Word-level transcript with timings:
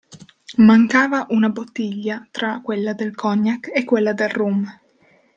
Mancava 0.57 1.27
una 1.29 1.49
bottiglia 1.51 2.27
tra 2.31 2.59
quella 2.63 2.93
del 2.93 3.13
cognac 3.13 3.69
e 3.71 3.83
quella 3.85 4.13
del 4.13 4.29
rum. 4.29 4.79